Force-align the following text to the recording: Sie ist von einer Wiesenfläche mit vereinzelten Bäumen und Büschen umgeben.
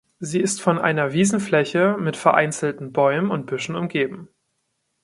Sie 0.17 0.39
ist 0.39 0.63
von 0.63 0.79
einer 0.79 1.13
Wiesenfläche 1.13 1.95
mit 1.99 2.17
vereinzelten 2.17 2.91
Bäumen 2.91 3.29
und 3.29 3.45
Büschen 3.45 3.75
umgeben. 3.75 4.29